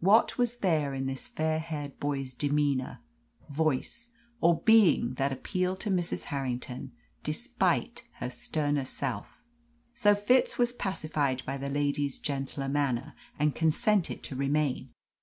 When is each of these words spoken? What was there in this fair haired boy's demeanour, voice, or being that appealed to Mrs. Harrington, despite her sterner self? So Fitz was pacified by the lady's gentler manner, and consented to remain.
What 0.00 0.38
was 0.38 0.60
there 0.60 0.94
in 0.94 1.04
this 1.04 1.26
fair 1.26 1.58
haired 1.58 2.00
boy's 2.00 2.32
demeanour, 2.32 3.00
voice, 3.50 4.08
or 4.40 4.62
being 4.62 5.12
that 5.16 5.32
appealed 5.32 5.80
to 5.80 5.90
Mrs. 5.90 6.24
Harrington, 6.32 6.92
despite 7.22 8.02
her 8.12 8.30
sterner 8.30 8.86
self? 8.86 9.44
So 9.92 10.14
Fitz 10.14 10.56
was 10.56 10.72
pacified 10.72 11.42
by 11.44 11.58
the 11.58 11.68
lady's 11.68 12.18
gentler 12.18 12.70
manner, 12.70 13.14
and 13.38 13.54
consented 13.54 14.22
to 14.22 14.34
remain. 14.34 14.94